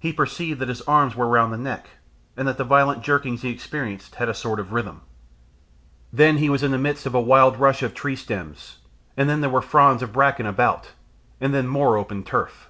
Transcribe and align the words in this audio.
He 0.00 0.12
perceived 0.12 0.58
that 0.58 0.68
his 0.68 0.80
arms 0.82 1.14
were 1.14 1.28
round 1.28 1.52
the 1.52 1.56
neck, 1.56 1.90
and 2.36 2.48
that 2.48 2.58
the 2.58 2.64
violent 2.64 3.04
jerkings 3.04 3.42
he 3.42 3.50
experienced 3.50 4.16
had 4.16 4.28
a 4.28 4.34
sort 4.34 4.58
of 4.58 4.72
rhythm. 4.72 5.02
Then 6.12 6.38
he 6.38 6.50
was 6.50 6.64
in 6.64 6.72
the 6.72 6.76
midst 6.76 7.06
of 7.06 7.14
a 7.14 7.20
wild 7.20 7.60
rush 7.60 7.80
of 7.80 7.94
tree 7.94 8.16
stems, 8.16 8.78
and 9.16 9.28
then 9.30 9.42
there 9.42 9.50
were 9.50 9.62
fronds 9.62 10.02
of 10.02 10.12
bracken 10.12 10.44
about, 10.46 10.90
and 11.40 11.54
then 11.54 11.68
more 11.68 11.96
open 11.96 12.24
turf. 12.24 12.68